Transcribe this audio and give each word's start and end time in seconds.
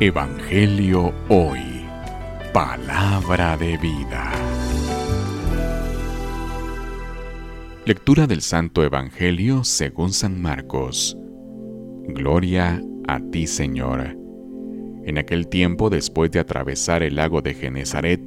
Evangelio 0.00 1.12
Hoy. 1.28 1.60
Palabra 2.52 3.56
de 3.56 3.76
vida. 3.76 4.32
Lectura 7.84 8.26
del 8.26 8.40
Santo 8.40 8.82
Evangelio 8.82 9.62
según 9.62 10.12
San 10.12 10.40
Marcos. 10.40 11.16
Gloria 12.08 12.82
a 13.06 13.20
ti, 13.20 13.46
Señor. 13.46 14.16
En 15.04 15.18
aquel 15.18 15.46
tiempo, 15.46 15.88
después 15.88 16.32
de 16.32 16.40
atravesar 16.40 17.02
el 17.02 17.16
lago 17.16 17.40
de 17.40 17.54
Genezaret, 17.54 18.20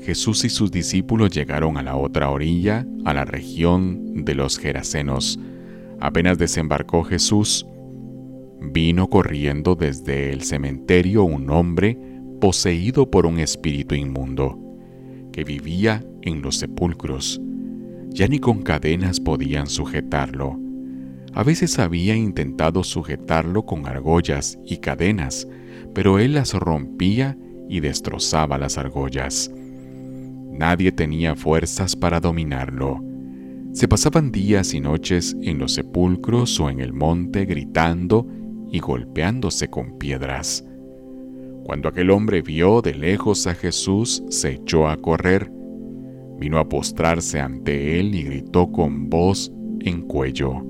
Jesús 0.00 0.44
y 0.44 0.50
sus 0.50 0.70
discípulos 0.70 1.30
llegaron 1.30 1.78
a 1.78 1.82
la 1.82 1.96
otra 1.96 2.28
orilla, 2.30 2.84
a 3.04 3.14
la 3.14 3.24
región 3.24 4.24
de 4.24 4.34
los 4.34 4.58
Gerasenos. 4.58 5.38
Apenas 6.00 6.36
desembarcó 6.36 7.04
Jesús, 7.04 7.66
vino 8.70 9.08
corriendo 9.08 9.74
desde 9.74 10.32
el 10.32 10.42
cementerio 10.42 11.24
un 11.24 11.50
hombre 11.50 11.98
poseído 12.40 13.10
por 13.10 13.26
un 13.26 13.38
espíritu 13.38 13.94
inmundo, 13.94 14.58
que 15.32 15.44
vivía 15.44 16.04
en 16.22 16.42
los 16.42 16.56
sepulcros. 16.56 17.40
Ya 18.10 18.28
ni 18.28 18.38
con 18.38 18.62
cadenas 18.62 19.20
podían 19.20 19.66
sujetarlo. 19.66 20.58
A 21.34 21.42
veces 21.42 21.78
había 21.78 22.14
intentado 22.14 22.84
sujetarlo 22.84 23.64
con 23.64 23.86
argollas 23.86 24.58
y 24.66 24.78
cadenas, 24.78 25.48
pero 25.94 26.18
él 26.18 26.34
las 26.34 26.52
rompía 26.52 27.38
y 27.68 27.80
destrozaba 27.80 28.58
las 28.58 28.76
argollas. 28.76 29.50
Nadie 30.52 30.92
tenía 30.92 31.34
fuerzas 31.34 31.96
para 31.96 32.20
dominarlo. 32.20 33.02
Se 33.72 33.88
pasaban 33.88 34.30
días 34.30 34.74
y 34.74 34.80
noches 34.80 35.34
en 35.40 35.58
los 35.58 35.72
sepulcros 35.72 36.60
o 36.60 36.68
en 36.68 36.80
el 36.80 36.92
monte 36.92 37.46
gritando 37.46 38.26
y 38.72 38.80
golpeándose 38.80 39.68
con 39.68 39.98
piedras. 39.98 40.64
Cuando 41.62 41.88
aquel 41.88 42.10
hombre 42.10 42.42
vio 42.42 42.82
de 42.82 42.94
lejos 42.94 43.46
a 43.46 43.54
Jesús, 43.54 44.24
se 44.30 44.52
echó 44.52 44.88
a 44.88 44.96
correr, 44.96 45.52
vino 46.40 46.58
a 46.58 46.68
postrarse 46.68 47.38
ante 47.38 48.00
él 48.00 48.14
y 48.14 48.24
gritó 48.24 48.72
con 48.72 49.08
voz 49.08 49.52
en 49.80 50.02
cuello, 50.02 50.64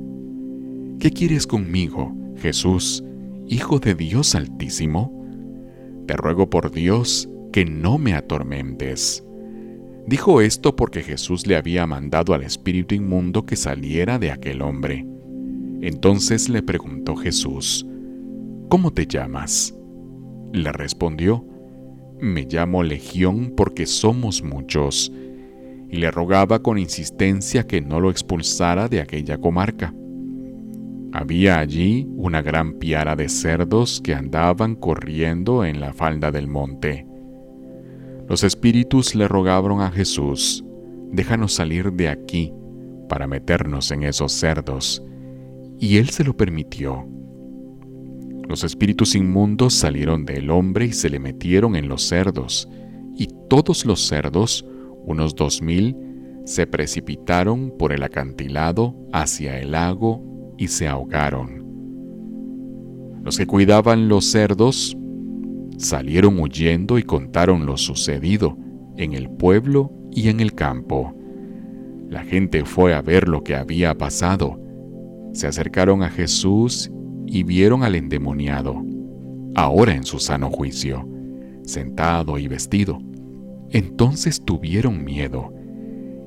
¿Qué 0.98 1.10
quieres 1.10 1.46
conmigo, 1.46 2.14
Jesús, 2.36 3.02
Hijo 3.48 3.78
de 3.78 3.94
Dios 3.94 4.34
Altísimo? 4.34 5.26
Te 6.06 6.16
ruego 6.16 6.50
por 6.50 6.70
Dios 6.70 7.28
que 7.52 7.64
no 7.64 7.98
me 7.98 8.14
atormentes. 8.14 9.24
Dijo 10.06 10.40
esto 10.40 10.74
porque 10.74 11.02
Jesús 11.02 11.46
le 11.46 11.56
había 11.56 11.86
mandado 11.86 12.34
al 12.34 12.42
espíritu 12.42 12.94
inmundo 12.94 13.46
que 13.46 13.56
saliera 13.56 14.18
de 14.18 14.30
aquel 14.30 14.62
hombre. 14.62 15.06
Entonces 15.80 16.48
le 16.48 16.62
preguntó 16.62 17.16
Jesús, 17.16 17.86
¿Cómo 18.72 18.90
te 18.90 19.06
llamas? 19.06 19.74
Le 20.54 20.72
respondió, 20.72 21.44
Me 22.18 22.46
llamo 22.46 22.82
Legión 22.82 23.52
porque 23.54 23.84
somos 23.84 24.42
muchos, 24.42 25.12
y 25.90 25.98
le 25.98 26.10
rogaba 26.10 26.62
con 26.62 26.78
insistencia 26.78 27.66
que 27.66 27.82
no 27.82 28.00
lo 28.00 28.10
expulsara 28.10 28.88
de 28.88 29.02
aquella 29.02 29.36
comarca. 29.36 29.92
Había 31.12 31.58
allí 31.58 32.08
una 32.16 32.40
gran 32.40 32.78
piara 32.78 33.14
de 33.14 33.28
cerdos 33.28 34.00
que 34.00 34.14
andaban 34.14 34.74
corriendo 34.74 35.66
en 35.66 35.78
la 35.78 35.92
falda 35.92 36.32
del 36.32 36.48
monte. 36.48 37.06
Los 38.26 38.42
espíritus 38.42 39.14
le 39.14 39.28
rogaron 39.28 39.82
a 39.82 39.90
Jesús, 39.90 40.64
déjanos 41.10 41.52
salir 41.52 41.92
de 41.92 42.08
aquí 42.08 42.54
para 43.06 43.26
meternos 43.26 43.90
en 43.90 44.04
esos 44.04 44.32
cerdos, 44.32 45.04
y 45.78 45.98
él 45.98 46.08
se 46.08 46.24
lo 46.24 46.34
permitió. 46.34 47.06
Los 48.52 48.64
espíritus 48.64 49.14
inmundos 49.14 49.72
salieron 49.72 50.26
del 50.26 50.50
hombre 50.50 50.84
y 50.84 50.92
se 50.92 51.08
le 51.08 51.18
metieron 51.18 51.74
en 51.74 51.88
los 51.88 52.02
cerdos, 52.02 52.68
y 53.16 53.28
todos 53.48 53.86
los 53.86 54.06
cerdos, 54.06 54.66
unos 55.06 55.34
dos 55.34 55.62
mil, 55.62 55.96
se 56.44 56.66
precipitaron 56.66 57.72
por 57.78 57.94
el 57.94 58.02
acantilado 58.02 58.94
hacia 59.10 59.58
el 59.58 59.72
lago 59.72 60.54
y 60.58 60.68
se 60.68 60.86
ahogaron. 60.86 61.64
Los 63.24 63.38
que 63.38 63.46
cuidaban 63.46 64.10
los 64.10 64.26
cerdos 64.26 64.98
salieron 65.78 66.38
huyendo 66.38 66.98
y 66.98 67.04
contaron 67.04 67.64
lo 67.64 67.78
sucedido 67.78 68.58
en 68.98 69.14
el 69.14 69.30
pueblo 69.30 69.90
y 70.10 70.28
en 70.28 70.40
el 70.40 70.52
campo. 70.52 71.16
La 72.10 72.22
gente 72.22 72.66
fue 72.66 72.92
a 72.92 73.00
ver 73.00 73.28
lo 73.28 73.44
que 73.44 73.56
había 73.56 73.96
pasado. 73.96 74.60
Se 75.32 75.46
acercaron 75.46 76.02
a 76.02 76.10
Jesús 76.10 76.92
y 77.32 77.44
vieron 77.44 77.82
al 77.82 77.94
endemoniado, 77.94 78.84
ahora 79.54 79.94
en 79.94 80.04
su 80.04 80.18
sano 80.18 80.50
juicio, 80.50 81.08
sentado 81.64 82.36
y 82.36 82.46
vestido. 82.46 82.98
Entonces 83.70 84.44
tuvieron 84.44 85.02
miedo, 85.02 85.50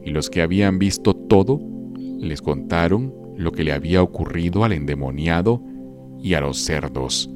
y 0.03 0.09
los 0.09 0.31
que 0.31 0.41
habían 0.41 0.79
visto 0.79 1.15
todo 1.15 1.61
les 2.19 2.41
contaron 2.41 3.13
lo 3.37 3.51
que 3.51 3.63
le 3.63 3.71
había 3.71 4.01
ocurrido 4.01 4.63
al 4.63 4.71
endemoniado 4.71 5.61
y 6.23 6.33
a 6.33 6.41
los 6.41 6.57
cerdos. 6.57 7.29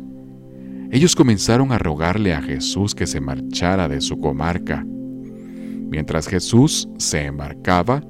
Ellos 0.90 1.16
comenzaron 1.16 1.72
a 1.72 1.78
rogarle 1.78 2.34
a 2.34 2.42
Jesús 2.42 2.96
que 2.96 3.06
se 3.06 3.22
marchara 3.22 3.88
de 3.88 4.02
su 4.02 4.18
comarca. 4.18 4.84
Mientras 4.84 6.28
Jesús 6.28 6.90
se 6.98 7.26
embarcaba, 7.26 8.04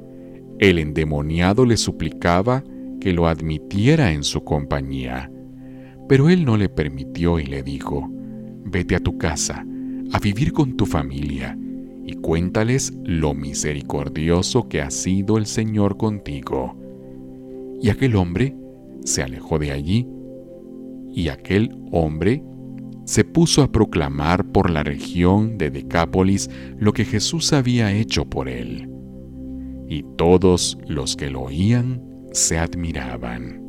el 0.60 0.80
endemoniado 0.80 1.66
le 1.66 1.76
suplicaba 1.76 2.64
que 3.02 3.12
lo 3.12 3.28
admitiera 3.28 4.14
en 4.14 4.24
su 4.24 4.42
compañía. 4.46 5.30
Pero 6.10 6.28
él 6.28 6.44
no 6.44 6.58
le 6.58 6.70
permitió 6.70 7.40
y 7.40 7.46
le 7.46 7.62
dijo, 7.62 8.10
vete 8.66 8.96
a 8.96 9.00
tu 9.00 9.20
casa, 9.20 9.64
a 10.12 10.20
vivir 10.20 10.54
con 10.54 10.76
tu 10.76 10.88
familia, 10.88 11.56
y 12.04 12.14
cuéntales 12.14 12.92
lo 13.04 13.36
misericordioso 13.36 14.68
que 14.68 14.82
ha 14.82 14.90
sido 14.90 15.38
el 15.38 15.46
Señor 15.46 15.98
contigo. 15.98 16.76
Y 17.80 17.90
aquel 17.90 18.16
hombre 18.16 18.56
se 19.04 19.22
alejó 19.22 19.60
de 19.60 19.72
allí, 19.72 20.08
y 21.14 21.30
aquel 21.30 21.78
hombre 21.92 22.44
se 23.06 23.24
puso 23.24 23.62
a 23.62 23.72
proclamar 23.72 24.52
por 24.52 24.72
la 24.72 24.82
región 24.82 25.60
de 25.60 25.70
Decápolis 25.70 26.50
lo 26.80 26.92
que 26.92 27.06
Jesús 27.06 27.54
había 27.54 27.92
hecho 27.92 28.26
por 28.26 28.50
él. 28.50 28.90
Y 29.88 30.04
todos 30.18 30.80
los 30.88 31.16
que 31.16 31.30
lo 31.30 31.42
oían 31.42 32.02
se 32.32 32.58
admiraban 32.58 33.69